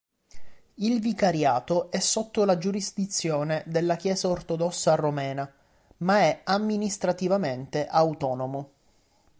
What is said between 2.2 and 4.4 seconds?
la giurisdizione della chiesa